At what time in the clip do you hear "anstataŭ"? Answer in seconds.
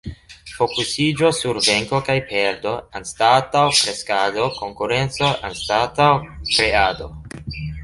3.01-3.63, 5.51-6.11